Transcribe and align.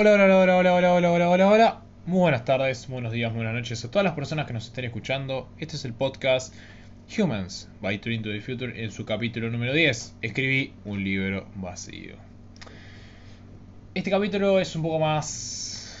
Hola, 0.00 0.12
hola, 0.12 0.26
hola, 0.26 0.56
hola, 0.56 0.74
hola, 0.74 0.92
hola, 0.92 1.10
hola, 1.10 1.28
hola, 1.28 1.48
hola. 1.48 1.82
Muy 2.06 2.20
buenas 2.20 2.44
tardes, 2.44 2.86
buenos 2.86 3.10
días, 3.10 3.34
buenas 3.34 3.52
noches 3.52 3.84
a 3.84 3.90
todas 3.90 4.04
las 4.04 4.14
personas 4.14 4.46
que 4.46 4.52
nos 4.52 4.66
estén 4.66 4.84
escuchando. 4.84 5.48
Este 5.58 5.74
es 5.74 5.84
el 5.84 5.92
podcast 5.92 6.54
Humans 7.18 7.68
by 7.80 8.00
Turing 8.00 8.22
to 8.22 8.28
the 8.30 8.40
Future 8.40 8.80
en 8.80 8.92
su 8.92 9.04
capítulo 9.04 9.50
número 9.50 9.74
10. 9.74 10.14
Escribí 10.22 10.72
un 10.84 11.02
libro 11.02 11.48
vacío. 11.56 12.14
Este 13.92 14.08
capítulo 14.08 14.60
es 14.60 14.76
un 14.76 14.82
poco 14.82 15.00
más. 15.00 15.98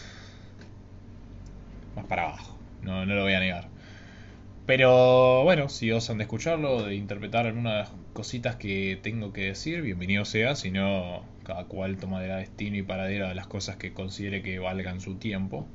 más 1.96 2.06
para 2.06 2.28
abajo. 2.28 2.56
No, 2.82 3.04
no 3.04 3.16
lo 3.16 3.24
voy 3.24 3.32
a 3.32 3.40
negar. 3.40 3.66
Pero 4.64 5.42
bueno, 5.42 5.68
si 5.68 5.90
osan 5.90 6.18
de 6.18 6.22
escucharlo, 6.22 6.84
de 6.84 6.94
interpretar 6.94 7.46
algunas 7.46 7.90
cositas 8.12 8.54
que 8.54 8.96
tengo 9.02 9.32
que 9.32 9.46
decir, 9.46 9.82
bienvenido 9.82 10.24
sea. 10.24 10.54
Si 10.54 10.70
no, 10.70 11.24
cada 11.48 11.64
cual 11.64 11.96
tomará 11.96 12.36
destino 12.36 12.76
y 12.76 12.82
paradero 12.82 13.26
a 13.26 13.32
las 13.32 13.46
cosas 13.46 13.76
que 13.76 13.94
considere 13.94 14.42
que 14.42 14.58
valgan 14.58 15.00
su 15.00 15.14
tiempo. 15.14 15.66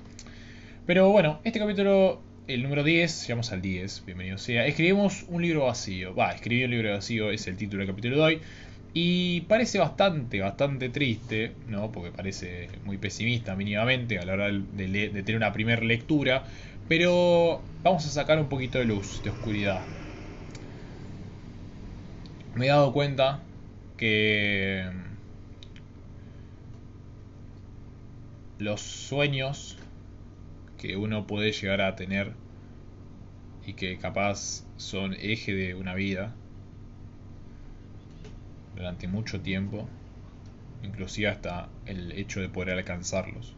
Pero 0.85 1.09
bueno, 1.09 1.39
este 1.45 1.57
capítulo, 1.57 2.21
el 2.45 2.61
número 2.61 2.83
10, 2.83 3.23
llegamos 3.23 3.51
al 3.51 3.63
10, 3.63 4.03
bienvenido 4.05 4.37
sea. 4.37 4.67
Escribimos 4.67 5.25
un 5.29 5.41
libro 5.41 5.65
vacío. 5.65 6.13
Va, 6.13 6.31
escribí 6.31 6.63
un 6.63 6.69
libro 6.69 6.91
vacío, 6.91 7.31
es 7.31 7.47
el 7.47 7.57
título 7.57 7.79
del 7.79 7.87
capítulo 7.87 8.17
de 8.17 8.21
hoy. 8.21 8.41
Y 8.93 9.41
parece 9.41 9.79
bastante, 9.79 10.41
bastante 10.41 10.89
triste, 10.89 11.53
¿no? 11.67 11.91
Porque 11.91 12.11
parece 12.11 12.69
muy 12.85 12.99
pesimista 12.99 13.55
mínimamente 13.55 14.19
a 14.19 14.25
la 14.25 14.33
hora 14.33 14.49
de, 14.51 14.87
de 14.87 15.23
tener 15.23 15.37
una 15.37 15.53
primera 15.53 15.81
lectura. 15.81 16.43
Pero 16.87 17.63
vamos 17.81 18.05
a 18.05 18.09
sacar 18.09 18.37
un 18.37 18.47
poquito 18.47 18.77
de 18.77 18.85
luz, 18.85 19.23
de 19.23 19.31
oscuridad. 19.31 19.81
Me 22.53 22.65
he 22.65 22.69
dado 22.69 22.93
cuenta 22.93 23.41
que 23.97 25.12
los 28.63 28.79
sueños 28.79 29.77
que 30.77 30.95
uno 30.95 31.27
puede 31.27 31.51
llegar 31.51 31.81
a 31.81 31.97
tener 31.97 32.31
y 33.65 33.73
que 33.73 33.97
capaz 33.97 34.63
son 34.77 35.13
eje 35.13 35.53
de 35.53 35.75
una 35.75 35.93
vida 35.95 36.33
durante 38.75 39.07
mucho 39.07 39.41
tiempo, 39.41 39.87
inclusive 40.81 41.27
hasta 41.27 41.67
el 41.85 42.13
hecho 42.13 42.39
de 42.39 42.47
poder 42.47 42.77
alcanzarlos. 42.77 43.53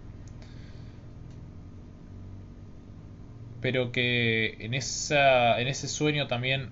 Pero 3.62 3.92
que 3.92 4.58
en, 4.60 4.74
esa, 4.74 5.60
en 5.62 5.68
ese 5.68 5.88
sueño 5.88 6.28
también 6.28 6.70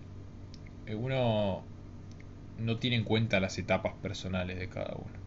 eh, 0.87 0.95
uno 0.95 1.63
no 2.59 2.77
tiene 2.77 2.97
en 2.97 3.03
cuenta 3.03 3.39
las 3.39 3.57
etapas 3.59 3.93
personales 4.01 4.59
de 4.59 4.69
cada 4.69 4.93
uno 4.95 5.22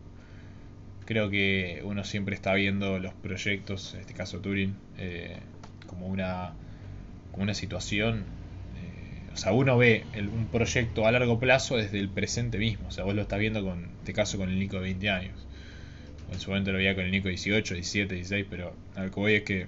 creo 1.07 1.31
que 1.31 1.81
uno 1.85 2.05
siempre 2.05 2.35
está 2.35 2.53
viendo 2.55 2.99
los 2.99 3.15
proyectos, 3.15 3.95
en 3.95 4.01
este 4.01 4.13
caso 4.13 4.41
Turing, 4.41 4.77
eh, 4.99 5.39
como, 5.87 6.07
una, 6.09 6.53
una 7.35 7.55
situación. 7.55 8.25
Eh, 8.83 9.31
o 9.33 9.37
sea, 9.37 9.53
uno 9.53 9.79
ve 9.79 10.05
un 10.17 10.49
proyecto 10.49 11.07
a 11.07 11.13
largo 11.13 11.39
plazo 11.39 11.77
desde 11.77 11.99
el 11.99 12.11
presente 12.11 12.59
mismo. 12.59 12.89
O 12.89 12.91
sea, 12.91 13.05
vos 13.05 13.15
lo 13.15 13.23
estás 13.23 13.39
viendo 13.39 13.65
con 13.65 13.89
este 14.01 14.13
caso 14.13 14.37
con 14.37 14.51
el 14.51 14.59
Nico 14.59 14.77
de 14.77 14.83
20 14.83 15.11
años. 15.11 15.47
En 16.31 16.41
su 16.41 16.51
momento 16.51 16.73
lo 16.73 16.79
veía 16.79 16.95
con 16.95 17.05
el 17.05 17.13
Nico 17.13 17.25
de 17.25 17.31
18, 17.31 17.75
17, 17.75 18.15
16, 18.15 18.47
pero 18.51 18.75
lo 18.97 19.11
que 19.11 19.21
voy 19.21 19.35
es 19.35 19.43
que 19.45 19.67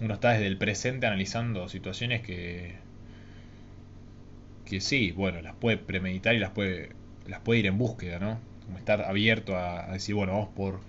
uno 0.00 0.14
está 0.14 0.30
desde 0.30 0.46
el 0.46 0.56
presente 0.56 1.06
analizando 1.06 1.68
situaciones 1.68 2.22
que 2.22 2.76
que 4.64 4.82
sí, 4.82 5.12
bueno, 5.12 5.40
las 5.40 5.54
puede 5.54 5.78
premeditar 5.78 6.34
y 6.34 6.38
las 6.38 6.50
puede 6.50 6.90
las 7.26 7.40
puede 7.40 7.60
ir 7.60 7.66
en 7.66 7.78
búsqueda, 7.78 8.18
¿no? 8.18 8.38
Como 8.68 8.78
estar 8.78 9.00
abierto 9.00 9.56
a, 9.56 9.90
decir, 9.92 10.14
bueno, 10.14 10.34
vamos 10.34 10.50
por, 10.54 10.80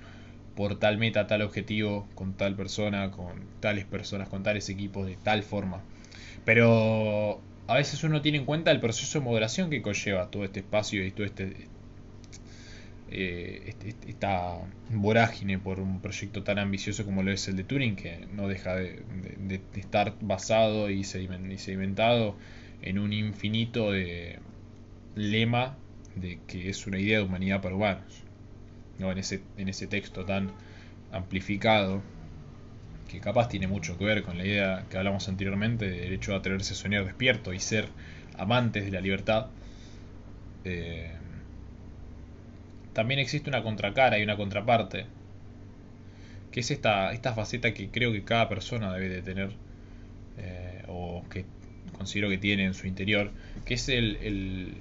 por 0.54 0.78
tal 0.78 0.98
meta, 0.98 1.28
tal 1.28 1.42
objetivo, 1.44 2.10
con 2.14 2.34
tal 2.34 2.56
persona, 2.56 3.10
con 3.10 3.46
tales 3.62 3.86
personas, 3.86 4.28
con 4.28 4.44
tales 4.44 4.68
equipos, 4.68 5.08
de 5.08 5.16
tal 5.16 5.44
forma. 5.44 5.82
Pero 6.44 7.40
a 7.68 7.76
veces 7.76 8.04
uno 8.04 8.22
tiene 8.22 8.40
en 8.40 8.46
cuenta 8.46 8.72
el 8.72 8.82
proceso 8.82 9.20
de 9.20 9.26
moderación 9.26 9.70
que 9.70 9.82
conlleva 9.82 10.30
todo 10.30 10.44
este 10.44 10.60
espacio 10.60 11.06
y 11.06 11.12
todo 11.12 11.26
este, 11.26 11.68
eh, 13.12 13.64
este, 13.68 13.90
este 13.90 14.10
esta 14.10 14.58
vorágine 14.90 15.58
por 15.58 15.80
un 15.80 16.02
proyecto 16.02 16.44
tan 16.44 16.60
ambicioso 16.60 17.06
como 17.06 17.24
lo 17.24 17.32
es 17.32 17.48
el 17.48 17.56
de 17.56 17.64
Turing, 17.64 17.96
que 17.96 18.28
no 18.34 18.50
deja 18.50 18.76
de, 18.76 19.62
estar 19.76 20.16
basado 20.20 20.90
y 20.90 21.06
sedimentado 21.06 22.36
en 22.82 23.00
un 23.00 23.14
infinito 23.14 23.94
de 23.94 24.40
lema 25.16 25.78
de 26.20 26.40
que 26.48 26.70
es 26.70 26.88
una 26.88 27.00
idea 27.00 27.20
de 27.20 27.24
humanidad 27.26 27.62
para 27.62 27.76
humanos. 27.76 28.24
¿no? 29.00 29.12
En, 29.12 29.18
ese, 29.18 29.42
en 29.58 29.70
ese 29.70 29.88
texto 29.88 30.26
tan 30.26 30.52
amplificado, 31.12 32.02
que 33.10 33.20
capaz 33.20 33.50
tiene 33.50 33.68
mucho 33.68 33.98
que 33.98 34.06
ver 34.06 34.24
con 34.24 34.38
la 34.38 34.46
idea 34.46 34.86
que 34.90 34.98
hablamos 34.98 35.28
anteriormente 35.28 35.90
del 35.90 36.14
hecho 36.14 36.32
de 36.32 36.38
atreverse 36.38 36.74
a 36.74 36.76
soñar 36.76 37.06
despierto 37.06 37.54
y 37.54 37.60
ser 37.60 37.88
amantes 38.38 38.86
de 38.86 38.92
la 38.92 39.02
libertad. 39.02 39.48
Eh, 40.64 41.12
también 42.94 43.20
existe 43.20 43.50
una 43.50 43.64
contracara 43.64 44.20
y 44.20 44.24
una 44.24 44.38
contraparte, 44.38 45.06
que 46.52 46.60
es 46.60 46.72
esta, 46.72 47.12
esta 47.12 47.34
faceta 47.34 47.74
que 47.74 47.90
creo 47.90 48.12
que 48.12 48.24
cada 48.24 48.48
persona 48.48 48.94
debe 48.94 49.10
de 49.10 49.22
tener, 49.22 49.52
eh, 50.38 50.84
o 50.88 51.24
que 51.30 51.46
considero 51.94 52.30
que 52.30 52.38
tiene 52.38 52.66
en 52.66 52.74
su 52.74 52.88
interior, 52.88 53.32
que 53.66 53.74
es 53.74 53.90
el, 53.90 54.18
el 54.18 54.74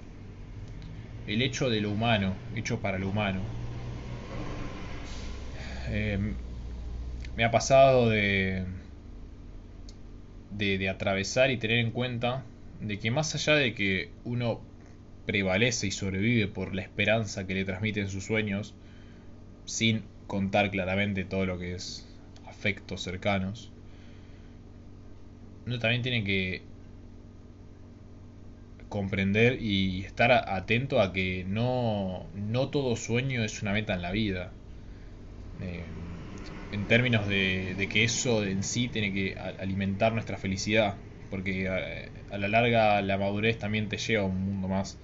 hecho 1.28 1.68
de 1.70 1.80
lo 1.80 1.90
humano, 1.90 2.36
hecho 2.54 2.80
para 2.80 2.98
lo 2.98 3.08
humano. 3.08 3.42
Em, 5.90 6.34
me 7.36 7.44
ha 7.44 7.50
pasado 7.50 8.08
de, 8.08 8.64
de, 10.50 10.78
de 10.78 10.88
atravesar 10.88 11.50
y 11.50 11.56
tener 11.56 11.78
en 11.78 11.90
cuenta 11.90 12.42
de 12.80 12.98
que 12.98 13.10
más 13.10 13.34
allá 13.34 13.54
de 13.54 13.74
que 13.74 14.10
uno 14.24 14.60
prevalece 15.26 15.86
y 15.86 15.90
sobrevive 15.90 16.46
por 16.46 16.74
la 16.74 16.82
esperanza 16.82 17.46
que 17.46 17.54
le 17.54 17.64
transmiten 17.64 18.08
sus 18.08 18.24
sueños, 18.24 18.74
sin 19.66 20.02
contar 20.26 20.70
claramente 20.70 21.24
todo 21.24 21.46
lo 21.46 21.58
que 21.58 21.74
es 21.74 22.06
afectos 22.46 23.02
cercanos, 23.02 23.70
uno 25.66 25.78
también 25.78 26.02
tiene 26.02 26.24
que 26.24 26.62
comprender 28.88 29.60
y 29.60 30.04
estar 30.04 30.32
atento 30.32 31.00
a 31.00 31.12
que 31.12 31.44
no, 31.46 32.26
no 32.34 32.68
todo 32.68 32.96
sueño 32.96 33.44
es 33.44 33.62
una 33.62 33.72
meta 33.72 33.94
en 33.94 34.02
la 34.02 34.12
vida. 34.12 34.50
Eh, 35.60 35.84
en 36.72 36.86
términos 36.86 37.26
de, 37.26 37.88
que 37.90 38.04
eso 38.04 38.44
en 38.44 38.62
sí 38.62 38.88
tiene 38.88 39.12
que 39.12 39.36
alimentar 39.38 40.12
nuestra 40.12 40.36
felicidad, 40.36 40.96
porque 41.30 41.68
a, 41.68 42.36
la 42.38 42.48
larga 42.48 43.00
la 43.02 43.18
madurez 43.18 43.58
también 43.58 43.88
te 43.88 43.96
lleva 43.96 44.22
a 44.22 44.26
un 44.26 44.44
mundo 44.44 44.68
más 44.68 44.98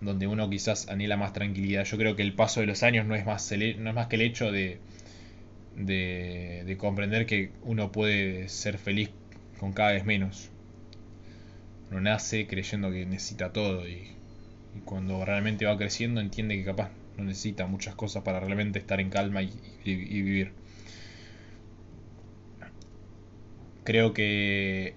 donde 0.00 0.26
uno 0.26 0.50
quizás 0.50 0.88
anhela 0.88 1.16
más 1.16 1.32
tranquilidad. 1.32 1.84
Yo 1.84 1.96
creo 1.96 2.14
que 2.14 2.22
el 2.22 2.34
paso 2.34 2.60
de 2.60 2.66
los 2.66 2.82
años 2.82 3.06
no 3.06 3.14
es 3.14 3.24
más, 3.24 3.50
no 3.52 3.88
es 3.88 3.94
más 3.94 4.06
que 4.08 4.16
el 4.16 4.22
hecho 4.22 4.52
de, 4.52 4.78
de 5.76 6.76
comprender 6.78 7.24
que 7.26 7.50
uno 7.62 7.90
puede 7.90 8.48
ser 8.48 8.76
feliz 8.78 9.10
con 9.58 9.72
cada 9.72 9.92
vez 9.92 10.04
menos 10.04 10.50
uno 11.90 12.00
nace 12.00 12.46
creyendo 12.46 12.90
que 12.90 13.06
necesita 13.06 13.52
todo 13.52 13.88
y, 13.88 14.10
cuando 14.84 15.24
realmente 15.24 15.66
va 15.66 15.76
creciendo 15.76 16.20
entiende 16.20 16.56
que 16.56 16.64
capaz 16.64 16.90
no 17.16 17.24
necesita 17.24 17.66
muchas 17.66 17.94
cosas 17.94 18.24
para 18.24 18.40
realmente 18.40 18.80
estar 18.80 19.00
en 19.00 19.08
calma 19.08 19.42
y, 19.42 19.52
vivir. 19.84 20.52
Creo 23.84 24.12
que 24.14 24.94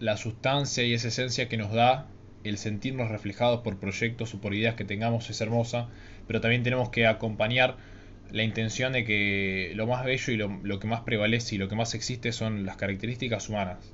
la 0.00 0.16
sustancia 0.16 0.82
y 0.82 0.94
esa 0.94 1.08
esencia 1.08 1.48
que 1.48 1.56
nos 1.56 1.72
da 1.72 2.08
el 2.42 2.58
sentirnos 2.58 3.10
reflejados 3.10 3.60
por 3.60 3.78
proyectos 3.78 4.34
o 4.34 4.40
por 4.40 4.54
ideas 4.54 4.74
que 4.74 4.84
tengamos 4.84 5.30
es 5.30 5.40
hermosa, 5.40 5.88
pero 6.26 6.40
también 6.40 6.64
tenemos 6.64 6.88
que 6.90 7.06
acompañar 7.06 7.76
la 8.32 8.42
intención 8.42 8.92
de 8.92 9.04
que 9.04 9.72
lo 9.76 9.86
más 9.86 10.04
bello 10.04 10.32
y 10.32 10.36
lo, 10.36 10.48
lo 10.64 10.80
que 10.80 10.88
más 10.88 11.02
prevalece 11.02 11.54
y 11.54 11.58
lo 11.58 11.68
que 11.68 11.76
más 11.76 11.94
existe 11.94 12.32
son 12.32 12.64
las 12.64 12.76
características 12.76 13.48
humanas 13.48 13.92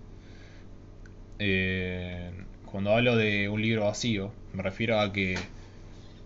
eh, 1.39 2.31
cuando 2.67 2.95
hablo 2.95 3.17
de 3.17 3.49
un 3.49 3.63
libro 3.63 3.85
vacío, 3.85 4.33
me 4.53 4.63
refiero 4.63 5.01
a 5.01 5.13
que 5.13 5.37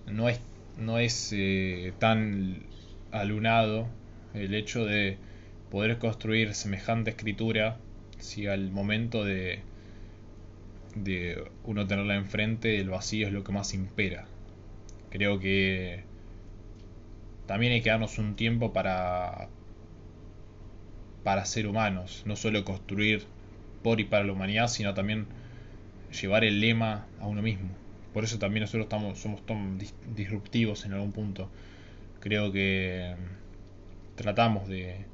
no 0.07 0.29
es, 0.29 0.41
no 0.77 0.99
es 0.99 1.33
eh, 1.33 1.93
tan 1.99 2.63
alunado 3.11 3.87
el 4.35 4.55
hecho 4.55 4.85
de 4.85 5.19
poder 5.71 5.99
construir 5.99 6.55
semejante 6.55 7.11
escritura 7.11 7.79
si 8.19 8.47
al 8.47 8.71
momento 8.71 9.25
de, 9.25 9.61
de 10.95 11.45
uno 11.65 11.87
tenerla 11.87 12.17
enfrente 12.17 12.79
el 12.81 12.89
vacío 12.91 13.27
es 13.27 13.33
lo 13.33 13.45
que 13.45 13.53
más 13.53 13.75
impera. 13.75 14.27
Creo 15.11 15.39
que 15.39 16.05
también 17.47 17.73
hay 17.73 17.83
que 17.83 17.91
darnos 17.91 18.19
un 18.19 18.35
tiempo 18.35 18.73
para 18.73 19.49
para 21.23 21.45
ser 21.45 21.67
humanos, 21.69 22.23
no 22.27 22.35
solo 22.35 22.65
construir 22.65 23.27
por 23.83 24.01
y 24.01 24.05
para 24.05 24.25
la 24.25 24.33
humanidad, 24.33 24.69
sino 24.69 24.95
también 24.95 25.27
llevar 26.21 26.45
el 26.45 26.61
lema 26.61 27.07
a 27.21 27.27
uno 27.27 27.43
mismo. 27.43 27.71
Por 28.13 28.25
eso 28.25 28.39
también 28.39 28.63
nosotros 28.63 28.85
estamos, 28.85 29.19
somos 29.19 29.45
tan 29.47 29.79
disruptivos 30.15 30.85
en 30.85 30.93
algún 30.93 31.13
punto. 31.13 31.51
Creo 32.21 32.53
que 32.53 33.15
tratamos 34.17 34.69
de, 34.69 35.07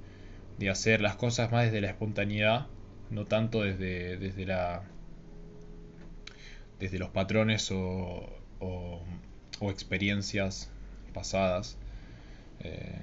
de 0.58 0.70
hacer 0.70 1.00
las 1.00 1.16
cosas 1.16 1.52
más 1.52 1.64
desde 1.66 1.80
la 1.80 1.88
espontaneidad, 1.88 2.66
no 3.10 3.26
tanto 3.26 3.62
desde, 3.62 4.18
desde 4.18 4.46
la 4.46 4.82
desde 6.78 6.98
los 6.98 7.10
patrones 7.10 7.70
o, 7.72 8.28
o, 8.60 9.02
experiencias 9.70 10.70
pasadas. 11.12 11.76
Eh, 12.60 12.98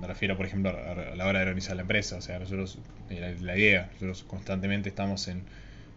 me 0.00 0.06
refiero, 0.06 0.36
por 0.36 0.46
ejemplo, 0.46 0.70
a 0.70 1.14
la 1.16 1.26
hora 1.26 1.40
de 1.40 1.44
organizar 1.46 1.76
la 1.76 1.82
empresa. 1.82 2.16
O 2.16 2.20
sea, 2.20 2.38
nosotros, 2.38 2.78
eh, 3.10 3.36
la, 3.40 3.56
idea, 3.56 3.88
nosotros 3.94 4.24
constantemente 4.24 4.88
estamos 4.88 5.28
en, 5.28 5.42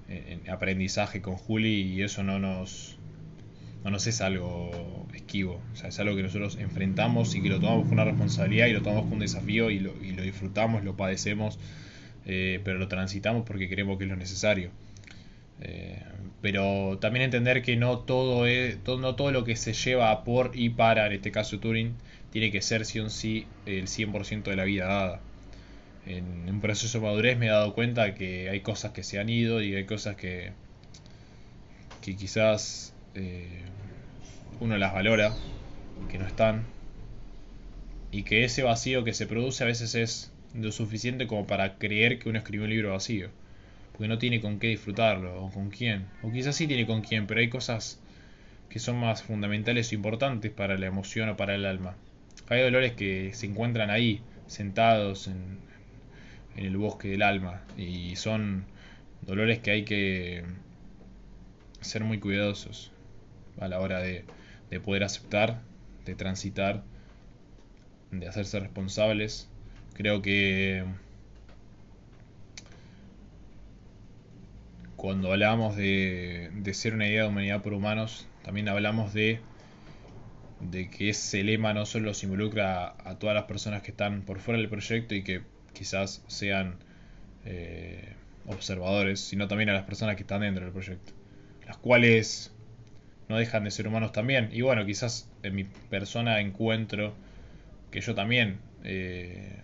en, 0.09 0.49
aprendizaje 0.49 1.21
con 1.21 1.35
Juli 1.35 1.81
y 1.81 2.01
eso 2.01 2.23
no 2.23 2.39
nos, 2.39 2.97
no 3.83 3.91
nos 3.91 4.07
es 4.07 4.21
algo 4.21 5.07
esquivo. 5.13 5.61
O 5.73 5.75
sea, 5.75 5.89
es 5.89 5.99
algo 5.99 6.15
que 6.15 6.23
nosotros 6.23 6.57
enfrentamos 6.57 7.35
y 7.35 7.41
que 7.41 7.49
lo 7.49 7.59
tomamos 7.59 7.83
con 7.83 7.93
una 7.93 8.05
responsabilidad 8.05 8.67
y 8.67 8.73
lo 8.73 8.81
tomamos 8.81 9.03
con 9.05 9.13
un 9.13 9.19
desafío 9.19 9.69
y 9.69 9.79
lo, 9.79 9.93
y 10.03 10.11
lo 10.11 10.23
disfrutamos, 10.23 10.83
lo 10.83 10.97
padecemos, 10.97 11.59
eh, 12.25 12.59
pero 12.63 12.79
lo 12.79 12.87
transitamos 12.87 13.43
porque 13.45 13.69
creemos 13.69 13.97
que 13.97 14.05
es 14.05 14.09
lo 14.09 14.15
necesario. 14.15 14.71
Eh, 15.61 16.01
pero 16.41 16.97
también 16.99 17.23
entender 17.23 17.61
que 17.61 17.77
no 17.77 17.99
todo, 17.99 18.47
es, 18.47 18.83
todo, 18.83 18.99
no 18.99 19.15
todo 19.15 19.31
lo 19.31 19.43
que 19.43 19.55
se 19.55 19.73
lleva 19.73 20.23
por 20.23 20.51
y 20.55 20.69
para, 20.69 21.05
en 21.05 21.13
este 21.13 21.31
caso 21.31 21.59
Turing, 21.59 21.93
tiene 22.31 22.51
que 22.51 22.61
ser 22.61 22.85
sí 22.85 22.99
o 22.99 23.09
sí 23.09 23.45
el 23.65 23.87
100% 23.87 24.49
de 24.49 24.55
la 24.55 24.63
vida 24.63 24.85
dada. 24.85 25.21
En 26.05 26.49
un 26.49 26.61
proceso 26.61 26.99
de 26.99 27.05
madurez 27.05 27.37
me 27.37 27.47
he 27.47 27.49
dado 27.49 27.73
cuenta 27.73 28.15
que 28.15 28.49
hay 28.49 28.61
cosas 28.61 28.91
que 28.91 29.03
se 29.03 29.19
han 29.19 29.29
ido 29.29 29.61
y 29.61 29.75
hay 29.75 29.85
cosas 29.85 30.15
que, 30.15 30.51
que 32.01 32.15
quizás 32.15 32.93
eh, 33.15 33.61
uno 34.59 34.77
las 34.77 34.93
valora, 34.93 35.35
que 36.09 36.17
no 36.17 36.25
están, 36.25 36.65
y 38.11 38.23
que 38.23 38.43
ese 38.43 38.63
vacío 38.63 39.03
que 39.03 39.13
se 39.13 39.27
produce 39.27 39.63
a 39.63 39.67
veces 39.67 39.95
es 39.95 40.31
lo 40.55 40.71
suficiente 40.71 41.27
como 41.27 41.47
para 41.47 41.77
creer 41.77 42.19
que 42.19 42.29
uno 42.29 42.39
escribió 42.39 42.65
un 42.65 42.71
libro 42.71 42.91
vacío 42.91 43.29
porque 44.01 44.07
no 44.07 44.17
tiene 44.17 44.41
con 44.41 44.57
qué 44.57 44.67
disfrutarlo, 44.67 45.43
o 45.43 45.51
con 45.51 45.69
quién, 45.69 46.07
o 46.23 46.31
quizás 46.31 46.55
sí 46.55 46.65
tiene 46.65 46.87
con 46.87 47.01
quién, 47.01 47.27
pero 47.27 47.39
hay 47.39 47.49
cosas 47.49 47.99
que 48.69 48.79
son 48.79 48.97
más 48.97 49.21
fundamentales 49.21 49.91
e 49.91 49.95
importantes 49.95 50.51
para 50.51 50.77
la 50.77 50.87
emoción 50.87 51.29
o 51.29 51.37
para 51.37 51.53
el 51.53 51.65
alma. 51.65 51.95
Hay 52.51 52.61
dolores 52.61 52.91
que 52.91 53.33
se 53.33 53.45
encuentran 53.45 53.89
ahí, 53.89 54.21
sentados 54.47 55.27
en, 55.27 55.59
el 56.57 56.75
bosque 56.75 57.07
del 57.07 57.21
alma, 57.21 57.63
y 57.77 58.17
son 58.17 58.65
dolores 59.21 59.59
que 59.59 59.71
hay 59.71 59.85
que 59.85 60.43
ser 61.79 62.03
muy 62.03 62.19
cuidadosos 62.19 62.91
a 63.57 63.69
la 63.69 63.79
hora 63.79 63.99
de, 63.99 64.25
de 64.69 64.79
poder 64.81 65.05
aceptar, 65.05 65.61
de 66.03 66.13
transitar, 66.15 66.83
de 68.11 68.27
hacerse 68.27 68.59
responsables. 68.59 69.49
Creo 69.93 70.21
que 70.21 70.83
cuando 75.01 75.31
hablamos 75.31 75.75
de, 75.77 76.51
ser 76.73 76.95
una 76.95 77.07
idea 77.07 77.23
de 77.23 77.29
humanidad 77.29 77.63
por 77.63 77.73
humanos, 77.73 78.27
también 78.43 78.67
hablamos 78.67 79.13
de, 79.13 79.39
de 80.69 80.89
que 80.89 81.09
ese 81.09 81.43
lema 81.43 81.73
no 81.73 81.85
solo 81.85 82.13
se 82.13 82.25
involucra 82.25 82.95
a, 83.03 83.17
todas 83.17 83.35
las 83.35 83.45
personas 83.45 83.81
que 83.81 83.91
están 83.91 84.21
por 84.21 84.39
fuera 84.39 84.59
del 84.59 84.69
proyecto 84.69 85.15
y 85.15 85.23
que 85.23 85.41
quizás 85.73 86.23
sean 86.27 86.75
eh, 87.45 88.13
observadores, 88.45 89.19
sino 89.19 89.47
también 89.47 89.69
a 89.69 89.73
las 89.73 89.83
personas 89.83 90.15
que 90.15 90.23
están 90.23 90.41
dentro 90.41 90.63
del 90.63 90.73
proyecto, 90.73 91.13
las 91.65 91.77
cuales 91.77 92.53
no 93.29 93.37
dejan 93.37 93.63
de 93.63 93.71
ser 93.71 93.87
humanos 93.87 94.11
también. 94.11 94.49
Y 94.51 94.61
bueno, 94.61 94.85
quizás 94.85 95.29
en 95.43 95.55
mi 95.55 95.63
persona 95.63 96.39
encuentro 96.39 97.15
que 97.89 98.01
yo 98.01 98.13
también 98.15 98.59
eh, 98.83 99.61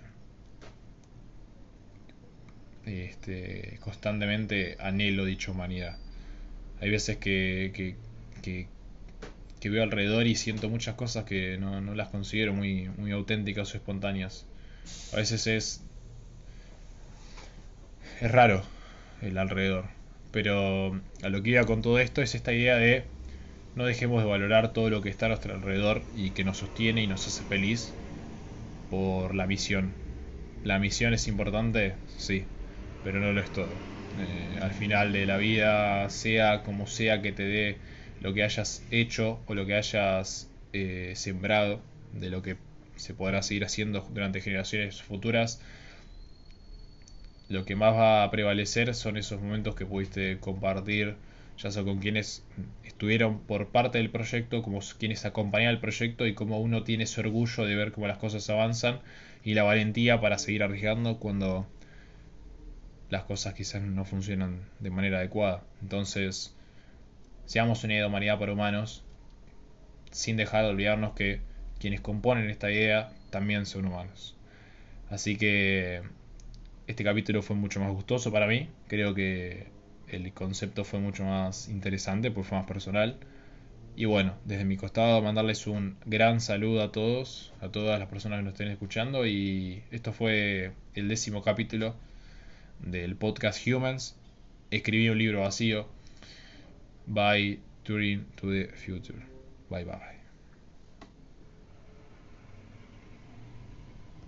este, 2.86 3.80
constantemente 3.82 4.78
anhelo 4.80 5.26
dicha 5.26 5.52
humanidad. 5.52 5.98
Hay 6.80 6.90
veces 6.90 7.18
que, 7.18 7.72
que, 8.42 8.68
veo 9.64 9.84
alrededor 9.84 10.28
y 10.28 10.36
siento 10.36 10.70
muchas 10.70 10.96
cosas 10.96 11.26
que 11.26 11.58
no, 11.58 11.82
las 11.94 12.10
considero 12.10 12.54
muy, 12.54 12.90
muy 12.98 13.12
auténticas 13.12 13.74
o 13.74 13.78
espontáneas. 13.78 14.46
A 15.14 15.18
veces 15.18 15.48
es, 15.48 15.82
es 18.22 18.32
raro 18.32 18.64
el 19.22 19.38
alrededor. 19.38 19.86
Pero 20.32 21.00
a 21.24 21.30
lo 21.30 21.42
que 21.42 21.52
iba 21.52 21.66
con 21.66 21.82
todo 21.82 22.00
esto 22.00 22.22
es 22.22 22.36
esta 22.36 22.54
idea 22.54 22.76
de 22.78 23.04
no 23.76 23.86
dejemos 23.86 24.24
de 24.24 24.30
valorar 24.30 24.74
todo 24.74 24.90
lo 24.90 25.02
que 25.02 25.10
está 25.10 25.26
a 25.28 25.30
nuestro 25.30 25.54
alrededor 25.54 26.02
y 26.16 26.32
que 26.32 26.44
nos 26.44 26.58
sostiene 26.58 27.04
y 27.04 27.08
nos 27.08 27.28
hace 27.28 27.44
feliz 27.44 27.94
por 28.90 29.36
la 29.36 29.48
misión. 29.48 29.94
¿La 30.64 30.80
misión 30.80 31.14
es 31.14 31.28
importante? 31.28 31.96
Sí, 32.18 32.46
pero 33.04 33.20
no 33.20 33.32
lo 33.32 33.42
es 33.42 33.52
todo. 33.52 33.70
Eh, 34.18 34.60
al 34.62 34.74
final 34.74 35.14
de 35.14 35.26
la 35.26 35.38
vida, 35.38 36.10
sea 36.10 36.64
como 36.64 36.88
sea 36.88 37.22
que 37.22 37.32
te 37.32 37.44
dé 37.44 37.78
lo 38.22 38.34
que 38.34 38.44
hayas 38.44 38.84
hecho 38.92 39.40
o 39.46 39.56
lo 39.56 39.66
que 39.66 39.76
hayas 39.76 40.50
eh, 40.74 41.14
sembrado, 41.16 41.82
de 42.14 42.30
lo 42.30 42.42
que 42.42 42.58
se 42.96 43.14
podrá 43.14 43.42
seguir 43.44 43.66
haciendo 43.66 44.08
durante 44.14 44.42
generaciones 44.42 45.02
futuras, 45.02 45.62
lo 47.50 47.64
que 47.66 47.76
más 47.76 47.94
va 47.94 48.24
a 48.24 48.32
prevalecer 48.32 48.94
son 48.94 49.18
esos 49.18 49.42
momentos 49.42 49.76
que 49.76 49.86
pudiste 49.86 50.38
compartir, 50.40 51.16
ya 51.58 51.72
sea 51.72 51.84
con 51.84 52.00
quienes 52.00 52.44
estuvieron 52.84 53.40
por 53.40 53.70
parte 53.70 53.98
del 54.00 54.10
proyecto, 54.10 54.62
como 54.62 54.80
quienes 55.00 55.26
acompañan 55.26 55.70
el 55.70 55.80
proyecto 55.80 56.28
y 56.28 56.34
cómo 56.34 56.60
uno 56.60 56.84
tiene 56.84 57.06
ese 57.06 57.22
orgullo 57.22 57.66
de 57.66 57.76
ver 57.76 57.92
cómo 57.92 58.08
las 58.08 58.18
cosas 58.18 58.50
avanzan 58.50 59.00
y 59.44 59.54
la 59.54 59.64
valentía 59.64 60.20
para 60.20 60.38
seguir 60.40 60.64
arriesgando 60.64 61.20
cuando 61.20 61.66
las 63.10 63.24
cosas 63.24 63.54
quizás 63.54 63.82
no 63.82 64.04
funcionan 64.04 64.60
de 64.80 64.90
manera 64.90 65.20
adecuada. 65.20 65.64
Entonces, 65.82 66.54
seamos 67.48 67.84
una 67.84 67.94
idea 67.94 68.04
de 68.04 68.10
humanidad 68.10 68.38
para 68.38 68.54
humanos, 68.54 69.04
sin 70.12 70.38
dejar 70.38 70.66
de 70.66 70.70
olvidarnos 70.70 71.14
que 71.14 71.42
quienes 71.80 72.02
componen 72.02 72.50
esta 72.50 72.72
idea 72.72 73.10
también 73.32 73.66
son 73.66 73.86
humanos. 73.86 74.36
Así 75.10 75.38
que 75.38 76.04
este 76.88 77.04
capítulo 77.04 77.42
fue 77.42 77.56
mucho 77.56 77.80
más 77.80 77.92
gustoso 77.92 78.32
para 78.32 78.48
mí. 78.48 78.70
Creo 78.88 79.16
que 79.16 79.68
el 80.08 80.32
concepto 80.34 80.84
fue 80.84 81.00
mucho 81.00 81.24
más 81.24 81.70
interesante, 81.70 82.32
porque 82.32 82.50
fue 82.50 82.58
más 82.58 82.68
personal. 82.68 83.18
Y 83.96 84.06
bueno, 84.06 84.36
desde 84.46 84.66
mi 84.66 84.78
costado 84.78 85.22
mandarles 85.22 85.66
un 85.68 85.98
gran 86.06 86.40
saludo 86.42 86.84
a 86.84 86.92
todos, 86.92 87.54
a 87.62 87.70
todas 87.70 88.00
las 88.00 88.10
personas 88.10 88.40
que 88.40 88.44
nos 88.44 88.54
estén 88.54 88.70
escuchando. 88.70 89.26
Y 89.26 89.84
esto 89.92 90.14
fue 90.14 90.74
el 90.94 91.08
décimo 91.08 91.42
capítulo 91.42 91.96
del 92.80 93.16
podcast 93.16 93.66
Humans, 93.66 94.16
escribí 94.70 95.10
un 95.10 95.18
libro 95.18 95.42
vacío. 95.42 95.97
By 97.08 97.58
Turing 97.86 98.26
to 98.38 98.46
the 98.48 98.72
Future. 98.76 99.24
Bye 99.70 99.84
bye. 99.84 100.17